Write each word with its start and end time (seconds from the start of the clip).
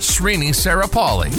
Srini 0.00 0.48
Sarapalli. 0.48 1.30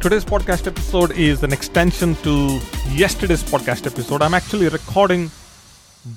Today's 0.00 0.24
podcast 0.24 0.66
episode 0.66 1.12
is 1.12 1.44
an 1.44 1.52
extension 1.52 2.16
to 2.16 2.58
yesterday's 2.90 3.44
podcast 3.44 3.86
episode. 3.86 4.22
I'm 4.22 4.34
actually 4.34 4.68
recording 4.68 5.30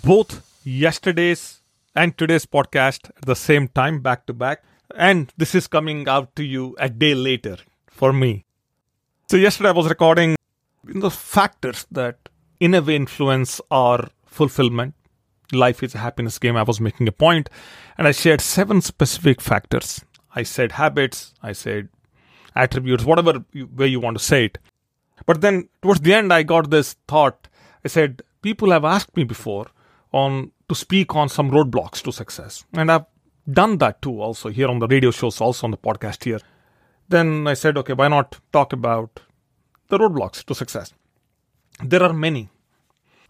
both 0.04 0.42
yesterday's 0.64 1.62
and 1.96 2.18
today's 2.18 2.48
podcast 2.48 3.12
at 3.18 3.26
the 3.26 3.36
same 3.36 3.68
time, 3.68 4.02
back 4.02 4.26
to 4.26 4.34
back. 4.34 4.64
And 4.96 5.32
this 5.38 5.54
is 5.54 5.68
coming 5.68 6.10
out 6.10 6.36
to 6.38 6.44
you 6.44 6.76
a 6.80 6.90
day 6.90 7.14
later 7.14 7.58
for 7.86 8.12
me. 8.12 8.46
So, 9.30 9.38
yesterday 9.38 9.70
I 9.70 9.74
was 9.74 9.88
recording 9.88 10.38
the 10.84 11.12
factors 11.12 11.86
that 11.92 12.30
in 12.60 12.74
a 12.74 12.82
way 12.82 12.96
influence 12.96 13.62
our 13.70 14.10
fulfillment. 14.26 14.96
Life 15.52 15.84
is 15.84 15.94
a 15.94 16.00
happiness 16.00 16.40
game. 16.40 16.58
I 16.58 16.64
was 16.64 16.82
making 16.82 17.08
a 17.08 17.12
point 17.12 17.50
and 17.96 18.08
I 18.08 18.12
shared 18.12 18.42
seven 18.42 18.82
specific 18.82 19.40
factors. 19.40 20.04
I 20.40 20.44
said 20.44 20.74
habits, 20.74 21.20
I 21.42 21.54
said 21.64 21.90
attributes, 22.64 23.04
whatever 23.10 23.34
way 23.80 23.88
you 23.88 24.00
want 24.00 24.18
to 24.18 24.24
say 24.24 24.46
it. 24.46 24.58
But 25.26 25.42
then 25.42 25.56
towards 25.82 26.02
the 26.02 26.14
end, 26.14 26.32
I 26.32 26.44
got 26.44 26.70
this 26.70 26.96
thought. 27.08 27.48
I 27.86 27.88
said, 27.88 28.22
people 28.42 28.72
have 28.72 28.86
asked 28.86 29.16
me 29.18 29.24
before 29.24 29.68
on 30.12 30.52
to 30.70 30.76
speak 30.76 31.16
on 31.16 31.30
some 31.30 31.50
roadblocks 31.52 32.04
to 32.04 32.12
success, 32.12 32.66
and 32.74 32.92
I've 32.92 33.06
done 33.62 33.78
that 33.80 34.02
too. 34.02 34.22
Also 34.22 34.50
here 34.50 34.68
on 34.68 34.80
the 34.80 34.88
radio 34.88 35.12
shows, 35.12 35.42
also 35.42 35.68
on 35.68 35.72
the 35.72 35.84
podcast 35.88 36.24
here. 36.24 36.40
Then 37.10 37.48
I 37.48 37.56
said, 37.56 37.78
okay, 37.78 37.94
why 37.94 38.08
not 38.10 38.40
talk 38.52 38.74
about 38.74 39.22
the 39.88 39.98
roadblocks 39.98 40.44
to 40.46 40.56
success? 40.64 40.94
There 41.84 42.04
are 42.04 42.14
many. 42.14 42.50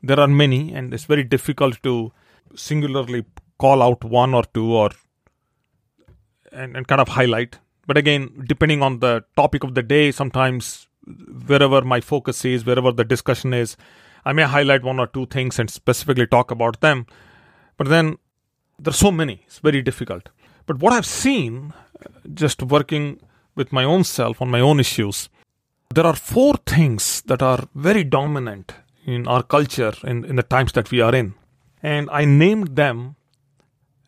There 0.01 0.19
are 0.19 0.27
many, 0.43 0.73
and 0.73 0.93
it's 0.93 1.05
very 1.05 1.23
difficult 1.23 1.81
to 1.83 2.11
singularly 2.55 3.25
call 3.57 3.83
out 3.83 4.03
one 4.03 4.33
or 4.33 4.43
two 4.53 4.73
or 4.73 4.89
and, 6.57 6.75
and 6.75 6.87
kind 6.87 7.01
of 7.01 7.07
highlight 7.07 7.59
but 7.87 7.97
again, 7.97 8.43
depending 8.45 8.83
on 8.83 8.99
the 8.99 9.23
topic 9.35 9.63
of 9.63 9.73
the 9.73 9.81
day, 9.81 10.11
sometimes 10.11 10.87
wherever 11.47 11.81
my 11.81 12.01
focus 12.01 12.43
is, 12.43 12.65
wherever 12.65 12.91
the 12.91 13.05
discussion 13.05 13.53
is, 13.53 13.77
I 14.25 14.33
may 14.33 14.43
highlight 14.43 14.83
one 14.83 14.99
or 14.99 15.07
two 15.07 15.25
things 15.25 15.57
and 15.57 15.69
specifically 15.69 16.27
talk 16.27 16.51
about 16.51 16.81
them. 16.81 17.07
But 17.77 17.87
then 17.87 18.17
there's 18.77 18.97
so 18.97 19.09
many, 19.09 19.43
it's 19.47 19.59
very 19.59 19.81
difficult. 19.81 20.29
But 20.65 20.79
what 20.79 20.91
I've 20.91 21.05
seen, 21.05 21.73
just 22.33 22.61
working 22.61 23.21
with 23.55 23.71
my 23.71 23.85
own 23.85 24.03
self 24.03 24.41
on 24.41 24.51
my 24.51 24.59
own 24.59 24.81
issues, 24.81 25.29
there 25.95 26.05
are 26.05 26.15
four 26.15 26.55
things 26.65 27.21
that 27.21 27.41
are 27.41 27.69
very 27.73 28.03
dominant 28.03 28.73
in 29.05 29.25
our 29.29 29.43
culture 29.43 29.93
in, 30.03 30.25
in 30.25 30.35
the 30.35 30.43
times 30.43 30.73
that 30.73 30.91
we 30.91 30.99
are 30.99 31.15
in. 31.15 31.35
And 31.81 32.09
I 32.11 32.25
named 32.25 32.75
them 32.75 33.15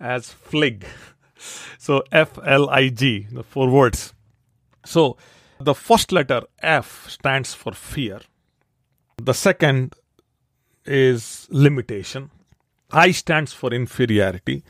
as 0.01 0.33
FLIG. 0.33 0.85
So 1.77 2.03
F 2.11 2.37
L 2.45 2.69
I 2.69 2.89
G, 2.89 3.27
the 3.31 3.43
four 3.43 3.69
words. 3.69 4.13
So 4.85 5.17
the 5.59 5.73
first 5.73 6.11
letter 6.11 6.41
F 6.61 7.09
stands 7.09 7.53
for 7.53 7.71
fear. 7.73 8.19
The 9.17 9.33
second 9.33 9.95
is 10.85 11.47
limitation. 11.49 12.31
I 12.91 13.11
stands 13.11 13.53
for 13.53 13.73
inferiority 13.73 14.63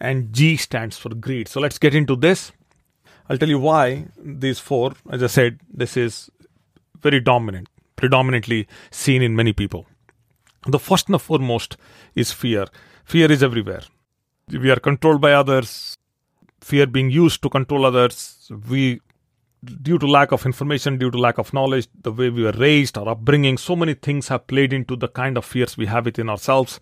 and 0.00 0.32
G 0.32 0.56
stands 0.56 0.96
for 0.96 1.10
greed. 1.10 1.48
So 1.48 1.60
let's 1.60 1.78
get 1.78 1.94
into 1.94 2.16
this. 2.16 2.52
I'll 3.28 3.38
tell 3.38 3.48
you 3.48 3.58
why 3.58 4.06
these 4.16 4.58
four, 4.58 4.92
as 5.10 5.22
I 5.22 5.26
said, 5.26 5.60
this 5.72 5.96
is 5.96 6.30
very 7.00 7.20
dominant, 7.20 7.68
predominantly 7.96 8.68
seen 8.90 9.22
in 9.22 9.34
many 9.34 9.52
people. 9.52 9.86
The 10.66 10.78
first 10.78 11.08
and 11.08 11.14
the 11.14 11.18
foremost 11.18 11.76
is 12.14 12.32
fear. 12.32 12.66
Fear 13.04 13.32
is 13.32 13.42
everywhere. 13.42 13.82
We 14.48 14.70
are 14.70 14.78
controlled 14.78 15.20
by 15.20 15.32
others, 15.32 15.95
fear 16.66 16.86
being 16.86 17.10
used 17.10 17.42
to 17.42 17.48
control 17.48 17.86
others. 17.86 18.50
We, 18.68 19.00
due 19.82 19.98
to 19.98 20.06
lack 20.06 20.32
of 20.32 20.44
information, 20.44 20.98
due 20.98 21.10
to 21.12 21.18
lack 21.18 21.38
of 21.38 21.52
knowledge, 21.54 21.86
the 22.02 22.12
way 22.12 22.28
we 22.28 22.42
were 22.42 22.58
raised, 22.66 22.98
our 22.98 23.08
upbringing, 23.10 23.56
so 23.56 23.76
many 23.76 23.94
things 23.94 24.28
have 24.28 24.46
played 24.48 24.72
into 24.72 24.96
the 24.96 25.08
kind 25.08 25.38
of 25.38 25.44
fears 25.44 25.76
we 25.76 25.86
have 25.86 26.06
within 26.06 26.28
ourselves. 26.28 26.80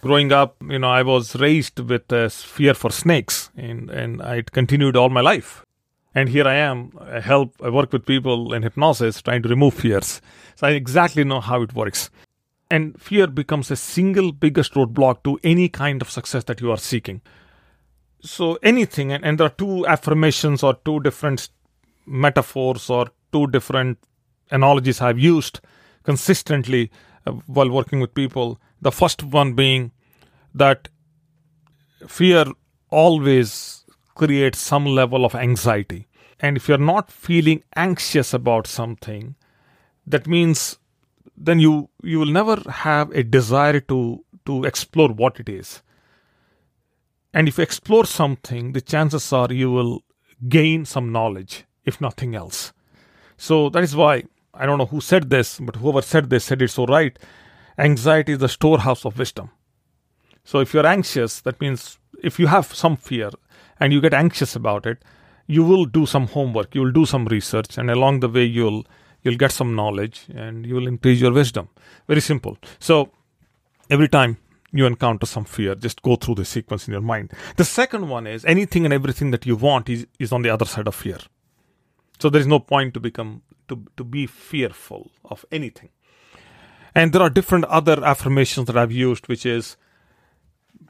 Growing 0.00 0.32
up, 0.32 0.56
you 0.66 0.78
know, 0.78 0.90
I 0.90 1.02
was 1.02 1.36
raised 1.36 1.78
with 1.78 2.10
a 2.10 2.30
fear 2.30 2.72
for 2.72 2.90
snakes, 2.90 3.50
and 3.54 3.90
and 3.90 4.22
it 4.22 4.50
continued 4.50 4.96
all 4.96 5.10
my 5.10 5.20
life. 5.20 5.66
And 6.14 6.30
here 6.30 6.48
I 6.48 6.54
am. 6.54 6.78
I 6.98 7.20
help. 7.20 7.54
I 7.62 7.68
work 7.68 7.92
with 7.92 8.06
people 8.06 8.54
in 8.54 8.62
hypnosis, 8.62 9.20
trying 9.20 9.42
to 9.42 9.50
remove 9.50 9.74
fears. 9.74 10.22
So 10.54 10.68
I 10.68 10.70
exactly 10.70 11.24
know 11.24 11.40
how 11.40 11.60
it 11.62 11.74
works. 11.74 12.08
And 12.70 12.98
fear 13.10 13.26
becomes 13.26 13.70
a 13.70 13.76
single 13.76 14.32
biggest 14.32 14.72
roadblock 14.74 15.22
to 15.24 15.38
any 15.44 15.68
kind 15.68 16.00
of 16.00 16.10
success 16.10 16.44
that 16.44 16.62
you 16.62 16.70
are 16.70 16.78
seeking 16.78 17.20
so 18.22 18.58
anything 18.62 19.12
and, 19.12 19.24
and 19.24 19.38
there 19.38 19.46
are 19.46 19.56
two 19.56 19.86
affirmations 19.86 20.62
or 20.62 20.74
two 20.84 21.00
different 21.00 21.48
metaphors 22.06 22.90
or 22.90 23.08
two 23.32 23.46
different 23.46 23.98
analogies 24.50 25.00
i've 25.00 25.18
used 25.18 25.60
consistently 26.04 26.90
uh, 27.26 27.32
while 27.46 27.70
working 27.70 28.00
with 28.00 28.14
people. 28.14 28.60
The 28.80 28.92
first 28.92 29.22
one 29.22 29.52
being 29.52 29.92
that 30.54 30.88
fear 32.06 32.44
always 32.88 33.84
creates 34.14 34.58
some 34.58 34.86
level 34.86 35.24
of 35.24 35.34
anxiety. 35.34 36.08
And 36.40 36.56
if 36.56 36.68
you're 36.68 36.78
not 36.78 37.12
feeling 37.12 37.62
anxious 37.76 38.32
about 38.32 38.66
something 38.66 39.36
that 40.06 40.26
means 40.26 40.78
then 41.36 41.60
you 41.60 41.90
you 42.02 42.18
will 42.18 42.32
never 42.32 42.56
have 42.68 43.10
a 43.10 43.22
desire 43.22 43.80
to 43.80 44.24
to 44.46 44.64
explore 44.64 45.08
what 45.08 45.38
it 45.38 45.48
is 45.48 45.82
and 47.32 47.48
if 47.48 47.58
you 47.58 47.62
explore 47.62 48.04
something, 48.04 48.72
the 48.72 48.80
chances 48.80 49.32
are 49.32 49.52
you 49.52 49.70
will 49.70 50.02
gain 50.48 50.84
some 50.84 51.12
knowledge, 51.12 51.64
if 51.84 52.00
nothing 52.00 52.34
else. 52.34 52.72
So 53.36 53.70
that 53.70 53.82
is 53.82 53.94
why, 53.96 54.24
I 54.54 54.66
don't 54.66 54.78
know 54.78 54.86
who 54.86 55.00
said 55.00 55.30
this, 55.30 55.58
but 55.60 55.76
whoever 55.76 56.02
said 56.02 56.30
this 56.30 56.44
said 56.44 56.62
it 56.62 56.68
so 56.68 56.86
right. 56.86 57.18
Anxiety 57.78 58.32
is 58.32 58.38
the 58.38 58.48
storehouse 58.48 59.04
of 59.04 59.18
wisdom. 59.18 59.50
So 60.44 60.58
if 60.58 60.74
you're 60.74 60.86
anxious, 60.86 61.40
that 61.42 61.60
means 61.60 61.98
if 62.22 62.38
you 62.38 62.48
have 62.48 62.74
some 62.74 62.96
fear 62.96 63.30
and 63.78 63.92
you 63.92 64.00
get 64.00 64.14
anxious 64.14 64.56
about 64.56 64.86
it, 64.86 65.02
you 65.46 65.64
will 65.64 65.84
do 65.84 66.06
some 66.06 66.26
homework, 66.26 66.74
you 66.74 66.82
will 66.82 66.92
do 66.92 67.06
some 67.06 67.26
research, 67.26 67.78
and 67.78 67.90
along 67.90 68.20
the 68.20 68.28
way 68.28 68.44
you'll 68.44 68.86
you'll 69.22 69.36
get 69.36 69.52
some 69.52 69.74
knowledge 69.74 70.26
and 70.34 70.64
you 70.64 70.74
will 70.74 70.86
increase 70.86 71.20
your 71.20 71.32
wisdom. 71.32 71.68
Very 72.06 72.20
simple. 72.20 72.56
So 72.78 73.10
every 73.90 74.08
time 74.08 74.38
you 74.72 74.86
encounter 74.86 75.26
some 75.26 75.44
fear, 75.44 75.74
just 75.74 76.02
go 76.02 76.16
through 76.16 76.36
the 76.36 76.44
sequence 76.44 76.86
in 76.86 76.92
your 76.92 77.00
mind. 77.00 77.32
The 77.56 77.64
second 77.64 78.08
one 78.08 78.26
is 78.26 78.44
anything 78.44 78.84
and 78.84 78.94
everything 78.94 79.30
that 79.32 79.46
you 79.46 79.56
want 79.56 79.88
is, 79.88 80.06
is 80.18 80.32
on 80.32 80.42
the 80.42 80.50
other 80.50 80.64
side 80.64 80.86
of 80.86 80.94
fear. 80.94 81.18
So 82.18 82.30
there 82.30 82.40
is 82.40 82.46
no 82.46 82.60
point 82.60 82.94
to 82.94 83.00
become 83.00 83.42
to, 83.68 83.84
to 83.96 84.04
be 84.04 84.26
fearful 84.26 85.10
of 85.24 85.44
anything. 85.50 85.90
And 86.94 87.12
there 87.12 87.22
are 87.22 87.30
different 87.30 87.64
other 87.66 88.04
affirmations 88.04 88.66
that 88.66 88.76
I've 88.76 88.92
used, 88.92 89.28
which 89.28 89.46
is 89.46 89.76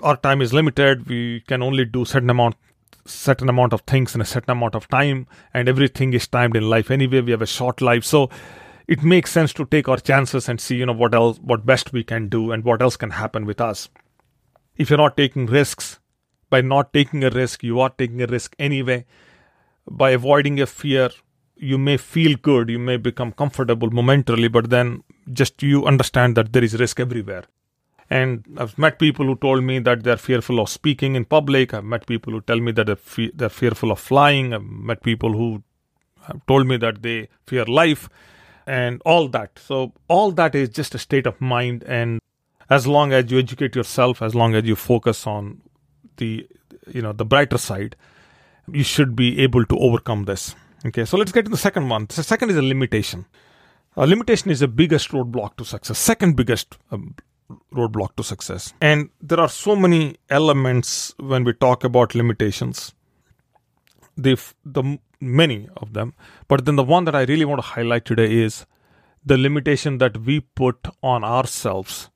our 0.03 0.17
time 0.17 0.41
is 0.41 0.53
limited. 0.53 1.07
We 1.09 1.41
can 1.41 1.63
only 1.63 1.85
do 1.85 2.05
certain 2.05 2.31
amount 2.31 2.57
certain 3.07 3.49
amount 3.49 3.73
of 3.73 3.81
things 3.83 4.15
in 4.15 4.21
a 4.21 4.25
certain 4.25 4.51
amount 4.51 4.75
of 4.75 4.87
time, 4.89 5.27
and 5.55 5.69
everything 5.69 6.13
is 6.13 6.27
timed 6.27 6.57
in 6.57 6.69
life 6.69 6.91
anyway. 6.91 7.21
We 7.21 7.33
have 7.33 7.43
a 7.43 7.47
short 7.47 7.81
life. 7.81 8.05
So 8.05 8.31
it 8.91 9.05
makes 9.05 9.31
sense 9.31 9.53
to 9.53 9.65
take 9.73 9.89
our 9.89 10.03
chances 10.11 10.49
and 10.49 10.61
see 10.61 10.77
you 10.83 10.87
know 10.91 10.99
what 11.01 11.15
else 11.15 11.39
what 11.51 11.65
best 11.73 11.93
we 11.97 12.03
can 12.13 12.29
do 12.29 12.51
and 12.53 12.65
what 12.65 12.83
else 12.87 12.97
can 13.03 13.11
happen 13.23 13.47
with 13.51 13.61
us 13.67 13.89
if 14.77 14.91
you're 14.91 15.05
not 15.05 15.17
taking 15.17 15.47
risks 15.47 15.91
by 16.55 16.61
not 16.61 16.93
taking 16.99 17.23
a 17.29 17.31
risk 17.31 17.63
you 17.71 17.79
are 17.85 17.91
taking 18.03 18.23
a 18.27 18.31
risk 18.37 18.57
anyway 18.69 18.99
by 20.03 20.11
avoiding 20.19 20.61
a 20.61 20.67
fear 20.67 21.09
you 21.71 21.79
may 21.87 21.97
feel 21.97 22.37
good 22.51 22.75
you 22.75 22.83
may 22.91 22.97
become 23.07 23.33
comfortable 23.45 23.97
momentarily 24.01 24.53
but 24.59 24.71
then 24.75 24.93
just 25.41 25.63
you 25.63 25.87
understand 25.95 26.37
that 26.37 26.53
there 26.53 26.69
is 26.69 26.79
risk 26.85 27.01
everywhere 27.07 27.45
and 28.13 28.45
I've 28.59 28.77
met 28.77 28.99
people 28.99 29.25
who 29.25 29.37
told 29.37 29.63
me 29.63 29.79
that 29.89 30.03
they're 30.03 30.17
fearful 30.17 30.59
of 30.59 30.69
speaking 30.69 31.15
in 31.15 31.25
public. 31.25 31.73
I've 31.73 31.85
met 31.85 32.09
people 32.09 32.33
who 32.33 32.41
tell 32.41 32.59
me 32.59 32.73
that 32.73 32.87
they're, 32.87 32.97
fe- 32.97 33.31
they're 33.33 33.49
fearful 33.49 33.93
of 33.93 34.01
flying. 34.01 34.53
I've 34.53 34.65
met 34.65 35.05
people 35.05 35.33
who 35.33 35.63
have 36.27 36.45
told 36.47 36.67
me 36.67 36.77
that 36.79 37.03
they 37.05 37.29
fear 37.47 37.65
life 37.67 38.09
and 38.67 39.01
all 39.05 39.29
that. 39.29 39.59
So, 39.59 39.93
all 40.09 40.33
that 40.33 40.55
is 40.55 40.69
just 40.69 40.95
a 40.95 40.99
state 40.99 41.27
of 41.27 41.41
mind. 41.41 41.83
And 41.85 42.21
as 42.69 42.87
long 42.87 43.13
as 43.13 43.31
you 43.31 43.39
educate 43.39 43.75
yourself, 43.75 44.23
as 44.23 44.35
long 44.35 44.55
as 44.55 44.65
you 44.65 44.77
focus 44.77 45.27
on 45.27 45.61
the 46.17 46.47
you 46.87 47.03
know 47.03 47.13
the 47.13 47.25
brighter 47.25 47.59
side, 47.59 47.97
you 48.71 48.85
should 48.85 49.17
be 49.17 49.39
able 49.41 49.65
to 49.67 49.79
overcome 49.79 50.25
this. 50.25 50.55
Okay, 50.87 51.05
so 51.05 51.19
let's 51.19 51.33
get 51.33 51.45
to 51.45 51.51
the 51.51 51.57
second 51.57 51.89
one. 51.89 52.07
The 52.07 52.23
second 52.23 52.51
is 52.51 52.57
a 52.57 52.63
limitation. 52.63 53.27
A 53.97 54.07
limitation 54.07 54.51
is 54.51 54.61
the 54.61 54.69
biggest 54.69 55.11
roadblock 55.11 55.57
to 55.57 55.65
success, 55.65 55.99
second 55.99 56.37
biggest 56.37 56.79
um, 56.91 57.15
roadblock 57.75 58.17
to 58.17 58.23
success. 58.23 58.73
And 58.81 59.11
there 59.21 59.41
are 59.41 59.49
so 59.49 59.77
many 59.77 60.17
elements 60.31 61.15
when 61.19 61.45
we 61.45 61.53
talk 61.53 61.85
about 61.85 62.15
limitations. 62.15 62.95
The, 64.17 64.41
the 64.65 64.99
many 65.21 65.69
of 65.77 65.93
them, 65.93 66.15
but 66.49 66.65
then 66.65 66.77
the 66.77 66.85
one 66.85 67.05
that 67.05 67.15
I 67.15 67.23
really 67.23 67.45
want 67.45 67.61
to 67.61 67.67
highlight 67.69 68.05
today 68.05 68.33
is 68.33 68.67
the 69.25 69.37
limitation 69.37 69.99
that 69.99 70.17
we 70.19 70.41
put 70.41 70.89
on 71.03 71.25
ourselves 71.25 72.11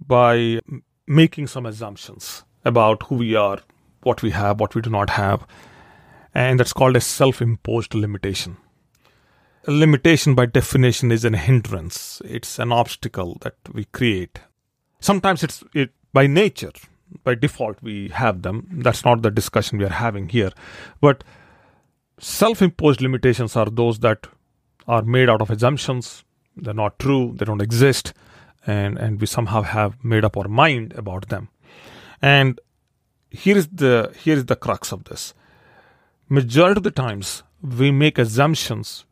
by 0.00 0.60
making 1.06 1.48
some 1.48 1.66
assumptions 1.66 2.44
about 2.64 3.04
who 3.04 3.16
we 3.16 3.34
are, 3.34 3.58
what 4.02 4.22
we 4.22 4.30
have, 4.30 4.60
what 4.60 4.74
we 4.74 4.82
do 4.82 4.90
not 4.90 5.10
have. 5.10 5.46
And 6.34 6.60
that's 6.60 6.72
called 6.72 6.96
a 6.96 7.00
self 7.00 7.42
imposed 7.42 7.94
limitation. 7.94 8.58
A 9.66 9.72
limitation, 9.72 10.34
by 10.34 10.46
definition, 10.46 11.10
is 11.10 11.24
an 11.24 11.34
hindrance, 11.34 12.22
it's 12.24 12.58
an 12.58 12.72
obstacle 12.72 13.38
that 13.40 13.56
we 13.72 13.84
create. 13.86 14.40
Sometimes 15.00 15.42
it's 15.42 15.64
it, 15.74 15.90
by 16.12 16.26
nature, 16.26 16.72
by 17.24 17.34
default, 17.34 17.82
we 17.82 18.08
have 18.08 18.42
them. 18.42 18.68
That's 18.82 19.04
not 19.04 19.22
the 19.22 19.30
discussion 19.30 19.78
we 19.78 19.84
are 19.84 19.90
having 19.90 20.28
here. 20.28 20.52
But 21.00 21.24
self 22.18 22.62
imposed 22.62 23.00
limitations 23.00 23.56
are 23.56 23.66
those 23.66 23.98
that 24.00 24.26
are 24.86 25.02
made 25.02 25.28
out 25.28 25.42
of 25.42 25.50
assumptions, 25.50 26.24
they're 26.56 26.74
not 26.74 26.98
true, 26.98 27.34
they 27.36 27.44
don't 27.44 27.62
exist, 27.62 28.12
and, 28.66 28.98
and 28.98 29.20
we 29.20 29.26
somehow 29.26 29.62
have 29.62 30.02
made 30.04 30.24
up 30.24 30.36
our 30.36 30.48
mind 30.48 30.92
about 30.94 31.28
them. 31.28 31.48
And 32.20 32.60
here 33.30 33.56
is 33.56 33.68
the 33.68 34.12
here 34.18 34.36
is 34.36 34.46
the 34.46 34.56
crux 34.56 34.92
of 34.92 35.04
this. 35.04 35.34
Majority 36.28 36.78
of 36.78 36.82
the 36.82 36.90
times 36.90 37.42
we 37.62 37.90
make 37.90 38.18
assumptions 38.18 39.04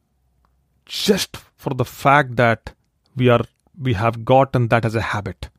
just 0.84 1.36
for 1.56 1.74
the 1.74 1.84
fact 1.84 2.36
that 2.36 2.74
we 3.14 3.28
are 3.28 3.44
we 3.78 3.94
have 3.94 4.24
gotten 4.24 4.68
that 4.68 4.84
as 4.84 4.94
a 4.94 5.00
habit. 5.00 5.50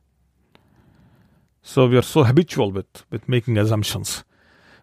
So 1.62 1.86
we 1.86 1.96
are 1.98 2.02
so 2.02 2.24
habitual 2.24 2.72
with, 2.72 3.04
with 3.10 3.28
making 3.28 3.58
assumptions. 3.58 4.24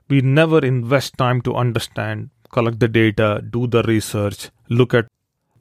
We 0.08 0.22
never 0.22 0.60
invest 0.60 1.18
time 1.18 1.42
to 1.42 1.56
understand, 1.56 2.30
collect 2.56 2.80
the 2.80 2.88
data, 2.88 3.30
do 3.58 3.68
the 3.68 3.84
research, 3.84 4.50
look 4.70 4.94
at, 4.94 5.08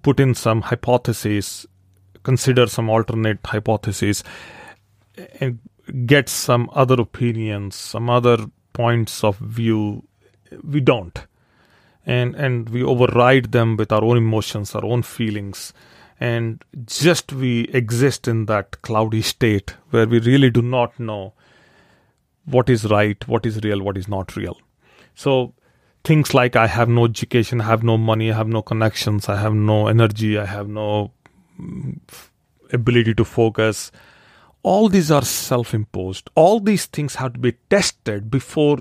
put 0.02 0.20
in 0.20 0.34
some 0.34 0.62
hypotheses, 0.70 1.66
consider 2.22 2.66
some 2.66 2.88
alternate 2.88 3.38
hypotheses, 3.44 4.22
and 5.40 5.58
get 6.06 6.28
some 6.28 6.68
other 6.72 7.00
opinions, 7.00 7.74
some 7.74 8.08
other 8.08 8.36
points 8.72 9.22
of 9.24 9.38
view. 9.38 10.04
We 10.62 10.80
don't. 10.80 11.26
And 12.06 12.34
and 12.46 12.68
we 12.68 12.82
override 12.82 13.52
them 13.52 13.76
with 13.76 13.92
our 13.98 14.04
own 14.04 14.18
emotions, 14.18 14.74
our 14.74 14.84
own 14.84 15.02
feelings, 15.02 15.72
and 16.20 16.64
just 16.86 17.32
we 17.32 17.52
exist 17.80 18.28
in 18.28 18.44
that 18.46 18.80
cloudy 18.82 19.22
state 19.22 19.74
where 19.90 20.06
we 20.06 20.20
really 20.20 20.50
do 20.50 20.62
not 20.62 21.00
know 21.00 21.32
what 22.56 22.68
is 22.68 22.84
right, 22.90 23.26
what 23.26 23.46
is 23.46 23.60
real, 23.64 23.82
what 23.82 23.96
is 23.96 24.06
not 24.06 24.36
real. 24.36 24.58
So 25.14 25.54
things 26.04 26.34
like 26.34 26.54
I 26.56 26.66
have 26.66 26.88
no 26.88 27.06
education, 27.06 27.60
I 27.60 27.64
have 27.64 27.82
no 27.82 27.96
money, 27.96 28.30
I 28.30 28.36
have 28.36 28.48
no 28.48 28.62
connections, 28.62 29.28
I 29.28 29.36
have 29.36 29.54
no 29.54 29.88
energy, 29.88 30.38
I 30.38 30.44
have 30.44 30.68
no 30.68 31.12
mm, 31.58 31.98
ability 32.72 33.14
to 33.14 33.24
focus, 33.24 33.90
all 34.64 34.88
these 34.88 35.10
are 35.10 35.22
self 35.22 35.74
imposed. 35.74 36.30
All 36.34 36.58
these 36.58 36.86
things 36.86 37.16
have 37.16 37.34
to 37.34 37.38
be 37.38 37.52
tested 37.70 38.30
before 38.30 38.78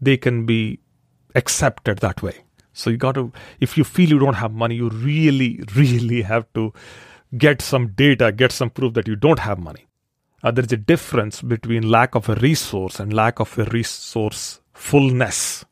they 0.00 0.16
can 0.16 0.46
be 0.46 0.80
accepted 1.34 1.98
that 1.98 2.22
way. 2.22 2.44
So 2.72 2.90
you 2.90 2.96
got 2.96 3.14
to, 3.14 3.30
if 3.60 3.78
you 3.78 3.84
feel 3.84 4.08
you 4.08 4.18
don't 4.18 4.34
have 4.34 4.52
money, 4.52 4.74
you 4.74 4.88
really, 4.88 5.62
really 5.76 6.22
have 6.22 6.50
to 6.54 6.72
get 7.36 7.60
some 7.62 7.88
data, 7.88 8.32
get 8.32 8.52
some 8.52 8.70
proof 8.70 8.94
that 8.94 9.06
you 9.06 9.16
don't 9.16 9.38
have 9.38 9.58
money. 9.58 9.86
Uh, 10.42 10.50
there's 10.50 10.72
a 10.72 10.76
difference 10.76 11.42
between 11.42 11.88
lack 11.90 12.14
of 12.14 12.28
a 12.28 12.34
resource 12.36 12.98
and 12.98 13.12
lack 13.12 13.38
of 13.38 13.58
a 13.58 13.64
resource 13.64 14.60
fullness. 14.72 15.64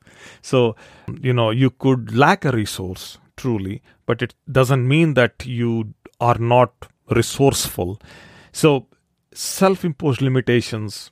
So, 0.43 0.77
you 1.21 1.33
know, 1.33 1.51
you 1.51 1.71
could 1.71 2.17
lack 2.17 2.45
a 2.45 2.53
resource 2.53 3.19
truly, 3.37 3.83
but 4.07 4.23
it 4.23 4.35
doesn't 4.51 4.87
mean 4.87 5.15
that 5.15 5.45
you 5.47 5.95
are 6.21 6.39
not 6.39 6.73
resourceful. 7.11 8.01
So, 8.53 8.87
self 9.35 9.85
imposed 9.85 10.23
limitations 10.23 11.11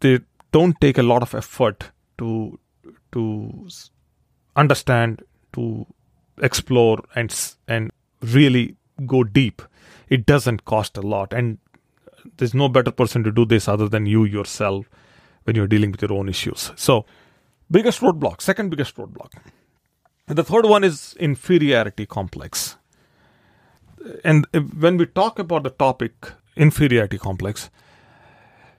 they 0.00 0.20
don't 0.52 0.80
take 0.80 0.98
a 0.98 1.02
lot 1.02 1.22
of 1.22 1.34
effort 1.34 1.90
to 2.18 2.58
to 3.12 3.68
understand 4.56 5.22
to 5.52 5.86
explore 6.42 6.98
and 7.14 7.34
and 7.68 7.90
really 8.22 8.76
go 9.06 9.22
deep 9.24 9.62
it 10.08 10.26
doesn't 10.26 10.64
cost 10.64 10.96
a 10.96 11.02
lot 11.02 11.32
and 11.32 11.58
uh, 12.12 12.28
there's 12.36 12.54
no 12.54 12.68
better 12.68 12.90
person 12.90 13.22
to 13.22 13.30
do 13.30 13.44
this 13.44 13.68
other 13.68 13.88
than 13.88 14.06
you 14.06 14.24
yourself 14.24 14.88
when 15.44 15.56
you're 15.56 15.66
dealing 15.66 15.92
with 15.92 16.02
your 16.02 16.12
own 16.12 16.28
issues 16.28 16.72
so 16.76 17.04
biggest 17.70 18.00
roadblock 18.00 18.40
second 18.40 18.70
biggest 18.70 18.96
roadblock 18.96 19.32
the 20.26 20.44
third 20.44 20.66
one 20.66 20.84
is 20.84 21.14
inferiority 21.18 22.06
complex 22.06 22.76
and 24.24 24.46
when 24.78 24.96
we 24.96 25.06
talk 25.06 25.38
about 25.38 25.62
the 25.62 25.70
topic 25.70 26.32
inferiority 26.56 27.18
complex. 27.18 27.70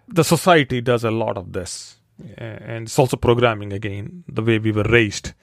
The 0.07 0.23
society 0.23 0.81
does 0.81 1.03
a 1.03 1.11
lot 1.11 1.37
of 1.37 1.53
this, 1.53 1.97
and 2.37 2.87
it's 2.87 2.97
also 2.97 3.17
programming 3.17 3.73
again, 3.73 4.23
the 4.27 4.41
way 4.41 4.57
we 4.57 4.71
were 4.71 4.83
raised, 4.83 5.33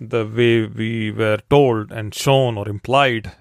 the 0.00 0.24
way 0.24 0.66
we 0.66 1.10
were 1.10 1.38
told 1.50 1.92
and 1.92 2.14
shown 2.14 2.56
or 2.56 2.68
implied. 2.68 3.32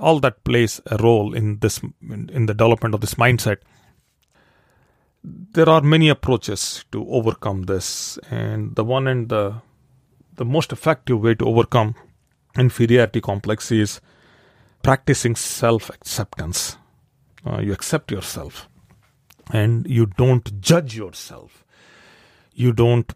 All 0.00 0.20
that 0.20 0.44
plays 0.44 0.80
a 0.86 0.96
role 0.96 1.34
in 1.34 1.58
this 1.58 1.80
in, 2.00 2.30
in 2.32 2.46
the 2.46 2.54
development 2.54 2.94
of 2.94 3.00
this 3.00 3.14
mindset. 3.14 3.58
There 5.22 5.68
are 5.68 5.82
many 5.82 6.08
approaches 6.08 6.84
to 6.92 7.06
overcome 7.08 7.64
this, 7.64 8.18
and 8.30 8.74
the 8.74 8.84
one 8.84 9.06
and 9.06 9.28
the 9.28 9.62
the 10.36 10.44
most 10.44 10.72
effective 10.72 11.20
way 11.20 11.34
to 11.34 11.44
overcome 11.46 11.94
inferiority 12.56 13.20
complex 13.20 13.70
is 13.70 14.00
practicing 14.82 15.36
self 15.36 15.90
acceptance 15.90 16.78
uh, 17.46 17.60
you 17.60 17.72
accept 17.72 18.10
yourself 18.10 18.68
and 19.52 19.86
you 19.86 20.06
don't 20.06 20.60
judge 20.60 20.96
yourself. 20.96 21.64
You 22.52 22.72
don't 22.72 23.12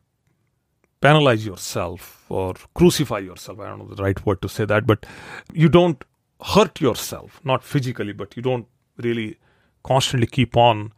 penalize 1.01 1.45
yourself 1.45 2.25
or 2.29 2.55
crucify 2.75 3.19
yourself. 3.19 3.61
I 3.61 3.69
don't 3.69 3.79
know 3.81 3.95
the 3.95 4.03
right 4.03 4.25
word 4.25 4.41
to 4.43 4.49
say 4.49 4.65
that 4.65 4.87
but 4.87 5.05
you 5.53 5.69
don't 5.69 6.03
hurt 6.43 6.81
yourself 6.81 7.41
not 7.45 7.63
physically 7.63 8.13
but 8.13 8.37
you 8.37 8.43
don't 8.43 8.67
really 8.97 9.39
constantly 9.83 10.27
keep 10.27 10.57
on 10.57 10.93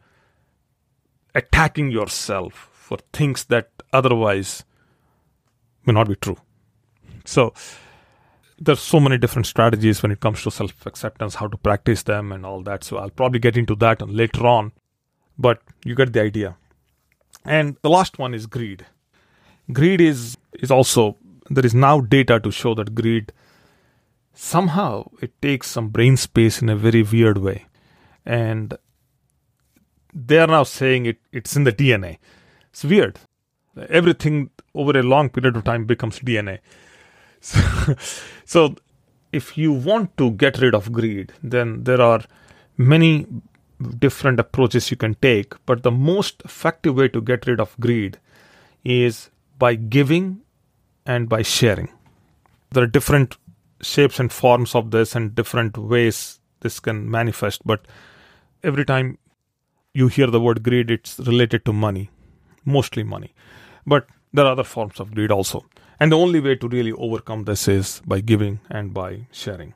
attacking 1.41 1.91
yourself 1.91 2.69
for 2.73 2.97
things 3.13 3.45
that 3.45 3.69
otherwise 3.93 4.63
may 5.85 5.93
not 5.93 6.07
be 6.07 6.15
true 6.15 6.37
so 7.25 7.53
there's 8.59 8.79
so 8.79 8.99
many 8.99 9.17
different 9.17 9.45
strategies 9.45 10.01
when 10.01 10.11
it 10.11 10.19
comes 10.19 10.41
to 10.43 10.51
self 10.51 10.85
acceptance, 10.85 11.35
how 11.35 11.47
to 11.47 11.57
practice 11.57 12.03
them, 12.03 12.31
and 12.31 12.45
all 12.45 12.61
that. 12.63 12.83
So 12.83 12.97
I'll 12.97 13.09
probably 13.09 13.39
get 13.39 13.57
into 13.57 13.75
that 13.75 14.07
later 14.07 14.47
on, 14.47 14.71
but 15.37 15.61
you 15.85 15.95
get 15.95 16.13
the 16.13 16.21
idea. 16.21 16.57
And 17.45 17.77
the 17.81 17.89
last 17.89 18.17
one 18.17 18.33
is 18.33 18.45
greed. 18.45 18.85
Greed 19.71 20.01
is 20.01 20.37
is 20.53 20.71
also 20.71 21.17
there 21.49 21.65
is 21.65 21.75
now 21.75 22.01
data 22.01 22.39
to 22.39 22.51
show 22.51 22.73
that 22.75 22.95
greed 22.95 23.31
somehow 24.33 25.09
it 25.21 25.41
takes 25.41 25.69
some 25.69 25.89
brain 25.89 26.17
space 26.17 26.61
in 26.61 26.69
a 26.69 26.75
very 26.75 27.03
weird 27.03 27.37
way, 27.37 27.65
and 28.25 28.77
they 30.25 30.39
are 30.39 30.47
now 30.47 30.63
saying 30.63 31.05
it 31.05 31.17
it's 31.31 31.55
in 31.55 31.63
the 31.63 31.71
DNA. 31.71 32.17
It's 32.71 32.83
weird. 32.83 33.19
Everything 33.89 34.49
over 34.73 34.97
a 34.97 35.03
long 35.03 35.29
period 35.29 35.55
of 35.55 35.63
time 35.63 35.85
becomes 35.85 36.19
DNA 36.19 36.59
so, 37.41 37.95
so 38.45 38.75
if 39.31 39.57
you 39.57 39.71
want 39.71 40.17
to 40.17 40.31
get 40.31 40.57
rid 40.59 40.73
of 40.73 40.91
greed, 40.91 41.33
then 41.43 41.83
there 41.83 42.01
are 42.01 42.23
many 42.77 43.25
different 43.99 44.39
approaches 44.39 44.89
you 44.89 44.97
can 44.97 45.15
take, 45.15 45.53
but 45.65 45.83
the 45.83 45.91
most 45.91 46.41
effective 46.43 46.95
way 46.95 47.07
to 47.09 47.21
get 47.21 47.45
rid 47.45 47.59
of 47.59 47.79
greed 47.79 48.19
is 48.83 49.29
by 49.59 49.75
giving 49.75 50.41
and 51.05 51.29
by 51.29 51.41
sharing. 51.41 51.89
There 52.71 52.83
are 52.83 52.87
different 52.87 53.37
shapes 53.81 54.19
and 54.19 54.31
forms 54.31 54.73
of 54.73 54.91
this 54.91 55.15
and 55.15 55.35
different 55.35 55.77
ways 55.77 56.39
this 56.61 56.79
can 56.79 57.09
manifest, 57.09 57.65
but 57.65 57.85
every 58.63 58.83
time 58.83 59.19
you 59.97 60.07
hear 60.07 60.27
the 60.27 60.39
word 60.39 60.61
greed, 60.61 60.91
it's 60.91 61.17
related 61.19 61.65
to 61.65 61.73
money, 61.73 62.11
mostly 62.63 63.03
money. 63.03 63.33
But 63.85 64.05
there 64.31 64.45
are 64.45 64.51
other 64.51 64.63
forms 64.63 64.99
of 64.99 65.15
greed 65.15 65.31
also. 65.31 65.65
And 65.99 66.11
the 66.11 66.17
only 66.17 66.39
way 66.39 66.55
to 66.55 66.67
really 66.67 66.91
overcome 66.91 67.45
this 67.45 67.67
is 67.67 68.01
by 68.05 68.19
giving 68.19 68.59
and 68.69 68.93
by 68.93 69.27
sharing. 69.31 69.73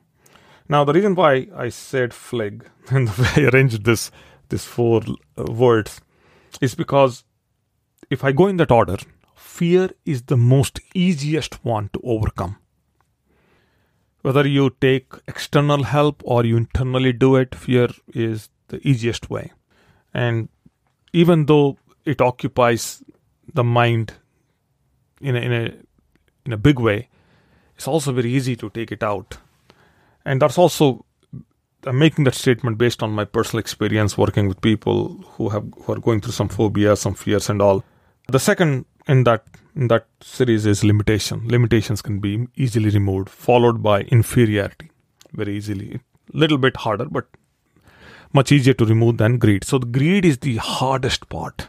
Now, 0.68 0.84
the 0.84 0.92
reason 0.92 1.16
why 1.16 1.48
I 1.56 1.70
said 1.70 2.14
flag 2.14 2.64
and 2.90 3.08
the 3.08 3.22
way 3.22 3.44
I 3.44 3.48
arranged 3.48 3.84
this, 3.84 4.12
this 4.48 4.64
four 4.64 5.02
uh, 5.36 5.44
words 5.52 6.00
is 6.60 6.76
because 6.76 7.24
if 8.08 8.22
I 8.22 8.30
go 8.30 8.46
in 8.46 8.58
that 8.58 8.70
order, 8.70 8.98
fear 9.34 9.90
is 10.04 10.22
the 10.22 10.36
most 10.36 10.78
easiest 10.94 11.64
one 11.64 11.88
to 11.94 12.00
overcome. 12.04 12.58
Whether 14.20 14.46
you 14.46 14.70
take 14.80 15.14
external 15.26 15.82
help 15.82 16.22
or 16.24 16.44
you 16.44 16.56
internally 16.56 17.12
do 17.12 17.34
it, 17.34 17.56
fear 17.56 17.88
is 18.14 18.50
the 18.68 18.86
easiest 18.86 19.28
way. 19.28 19.50
And 20.14 20.48
even 21.12 21.46
though 21.46 21.78
it 22.04 22.20
occupies 22.20 23.02
the 23.52 23.64
mind 23.64 24.14
in 25.20 25.36
a, 25.36 25.40
in 25.40 25.52
a 25.52 25.74
in 26.44 26.52
a 26.52 26.56
big 26.56 26.78
way, 26.78 27.08
it's 27.76 27.86
also 27.86 28.12
very 28.12 28.30
easy 28.30 28.56
to 28.56 28.70
take 28.70 28.92
it 28.92 29.02
out. 29.02 29.38
And 30.24 30.40
that's 30.42 30.58
also 30.58 31.04
I'm 31.84 31.98
making 31.98 32.24
that 32.24 32.34
statement 32.34 32.78
based 32.78 33.02
on 33.02 33.10
my 33.10 33.24
personal 33.24 33.60
experience 33.60 34.16
working 34.16 34.46
with 34.48 34.60
people 34.60 35.24
who 35.32 35.48
have 35.48 35.64
who 35.82 35.92
are 35.92 36.00
going 36.00 36.20
through 36.20 36.32
some 36.32 36.48
phobias, 36.48 37.00
some 37.00 37.14
fears, 37.14 37.48
and 37.48 37.60
all. 37.60 37.84
The 38.28 38.38
second 38.38 38.86
in 39.08 39.24
that 39.24 39.44
in 39.74 39.88
that 39.88 40.06
series 40.20 40.66
is 40.66 40.84
limitation. 40.84 41.48
Limitations 41.48 42.02
can 42.02 42.20
be 42.20 42.46
easily 42.56 42.90
removed, 42.90 43.28
followed 43.28 43.82
by 43.82 44.02
inferiority, 44.02 44.90
very 45.32 45.56
easily. 45.56 46.00
A 46.32 46.36
little 46.36 46.58
bit 46.58 46.76
harder, 46.76 47.06
but 47.06 47.26
much 48.32 48.52
easier 48.52 48.74
to 48.74 48.84
remove 48.84 49.18
than 49.18 49.38
greed. 49.38 49.64
So 49.64 49.78
greed 49.78 50.24
is 50.24 50.38
the 50.38 50.56
hardest 50.56 51.28
part, 51.28 51.68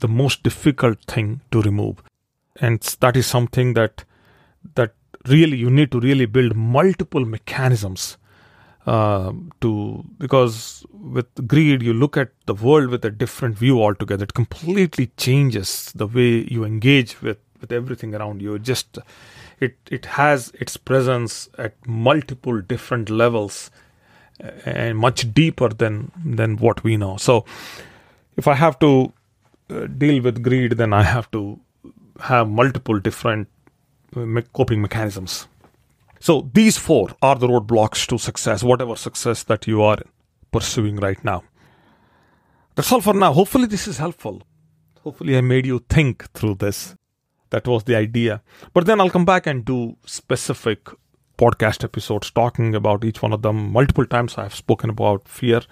the 0.00 0.08
most 0.08 0.42
difficult 0.42 1.02
thing 1.04 1.40
to 1.50 1.62
remove, 1.62 2.02
and 2.56 2.80
that 3.00 3.16
is 3.16 3.26
something 3.26 3.74
that 3.74 4.04
that 4.74 4.94
really 5.26 5.56
you 5.56 5.70
need 5.70 5.90
to 5.92 6.00
really 6.00 6.26
build 6.26 6.56
multiple 6.56 7.24
mechanisms 7.24 8.16
uh, 8.86 9.32
to 9.60 10.04
because 10.18 10.84
with 10.92 11.26
greed 11.46 11.82
you 11.82 11.92
look 11.92 12.16
at 12.16 12.30
the 12.46 12.54
world 12.54 12.88
with 12.88 13.04
a 13.04 13.10
different 13.10 13.56
view 13.56 13.82
altogether. 13.82 14.24
It 14.24 14.34
completely 14.34 15.08
changes 15.16 15.92
the 15.94 16.06
way 16.06 16.46
you 16.48 16.64
engage 16.64 17.20
with 17.20 17.38
with 17.60 17.72
everything 17.72 18.14
around 18.14 18.40
you. 18.40 18.54
It 18.54 18.62
just 18.62 18.98
it 19.60 19.76
it 19.90 20.06
has 20.06 20.50
its 20.54 20.76
presence 20.76 21.48
at 21.58 21.74
multiple 21.86 22.60
different 22.60 23.10
levels 23.10 23.70
and 24.64 24.98
much 24.98 25.32
deeper 25.34 25.68
than 25.68 26.10
than 26.24 26.56
what 26.56 26.82
we 26.84 26.96
know 26.96 27.16
so 27.16 27.44
if 28.36 28.48
i 28.48 28.54
have 28.54 28.78
to 28.78 29.12
uh, 29.70 29.86
deal 29.86 30.22
with 30.22 30.42
greed 30.42 30.72
then 30.72 30.92
i 30.92 31.02
have 31.02 31.30
to 31.30 31.58
have 32.20 32.48
multiple 32.48 32.98
different 32.98 33.48
uh, 34.16 34.40
coping 34.52 34.80
mechanisms 34.80 35.46
so 36.20 36.50
these 36.52 36.76
four 36.76 37.10
are 37.22 37.36
the 37.36 37.46
roadblocks 37.46 38.06
to 38.08 38.18
success, 38.18 38.62
whatever 38.62 38.96
success 38.96 39.44
that 39.44 39.66
you 39.66 39.82
are 39.82 39.98
pursuing 40.50 40.96
right 40.96 41.22
now. 41.24 41.44
That's 42.74 42.90
all 42.92 43.00
for 43.00 43.14
now. 43.14 43.32
Hopefully, 43.32 43.66
this 43.66 43.86
is 43.86 43.98
helpful. 43.98 44.42
Hopefully, 45.02 45.36
I 45.36 45.40
made 45.40 45.66
you 45.66 45.84
think 45.88 46.30
through 46.32 46.56
this. 46.56 46.96
That 47.50 47.66
was 47.66 47.84
the 47.84 47.96
idea. 47.96 48.42
But 48.74 48.86
then 48.86 49.00
I'll 49.00 49.10
come 49.10 49.24
back 49.24 49.46
and 49.46 49.64
do 49.64 49.96
specific 50.04 50.88
podcast 51.38 51.84
episodes 51.84 52.30
talking 52.30 52.74
about 52.74 53.04
each 53.04 53.22
one 53.22 53.32
of 53.32 53.42
them. 53.42 53.72
Multiple 53.72 54.04
times 54.04 54.36
I 54.36 54.42
have 54.42 54.54
spoken 54.54 54.90
about 54.90 55.28
fear. 55.28 55.62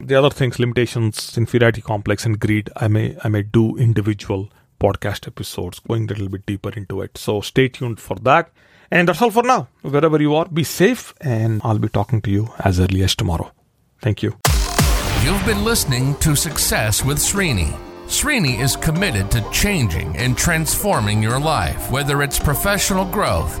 The 0.00 0.14
other 0.14 0.30
things, 0.30 0.58
limitations, 0.58 1.36
inferiority 1.38 1.80
complex, 1.80 2.26
and 2.26 2.38
greed, 2.38 2.70
I 2.76 2.88
may 2.88 3.16
I 3.24 3.28
may 3.28 3.42
do 3.42 3.76
individual 3.76 4.50
podcast 4.80 5.26
episodes 5.26 5.80
going 5.80 6.04
a 6.04 6.14
little 6.14 6.28
bit 6.28 6.46
deeper 6.46 6.70
into 6.70 7.00
it. 7.02 7.18
So 7.18 7.40
stay 7.40 7.68
tuned 7.68 8.00
for 8.00 8.16
that. 8.16 8.50
And 8.90 9.08
that's 9.08 9.20
all 9.20 9.30
for 9.30 9.42
now. 9.42 9.68
Wherever 9.82 10.20
you 10.20 10.34
are, 10.34 10.46
be 10.46 10.64
safe, 10.64 11.14
and 11.20 11.60
I'll 11.62 11.78
be 11.78 11.88
talking 11.88 12.22
to 12.22 12.30
you 12.30 12.48
as 12.60 12.80
early 12.80 13.02
as 13.02 13.14
tomorrow. 13.14 13.52
Thank 14.00 14.22
you. 14.22 14.36
You've 15.24 15.44
been 15.44 15.64
listening 15.64 16.14
to 16.18 16.34
Success 16.34 17.04
with 17.04 17.18
Srini. 17.18 17.76
Srini 18.06 18.60
is 18.60 18.76
committed 18.76 19.30
to 19.32 19.44
changing 19.50 20.16
and 20.16 20.38
transforming 20.38 21.22
your 21.22 21.38
life, 21.38 21.90
whether 21.90 22.22
it's 22.22 22.38
professional 22.38 23.04
growth, 23.04 23.60